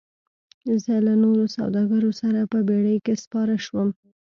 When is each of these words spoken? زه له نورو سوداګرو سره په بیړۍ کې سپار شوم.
زه 0.83 0.93
له 1.07 1.13
نورو 1.23 1.45
سوداګرو 1.57 2.11
سره 2.21 2.39
په 2.51 2.57
بیړۍ 2.67 2.97
کې 3.05 3.13
سپار 3.23 3.49
شوم. 3.65 3.89